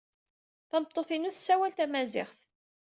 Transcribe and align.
Tameṭṭut-inu 0.69 1.31
tessawal 1.35 1.73
tamaziɣt. 1.73 2.37